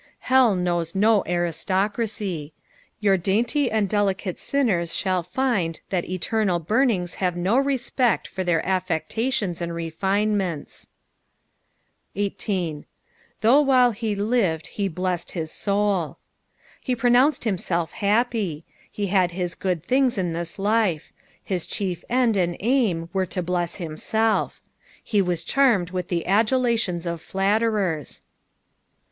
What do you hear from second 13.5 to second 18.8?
while he lined he bUued hit loul." He pronounced himself happy.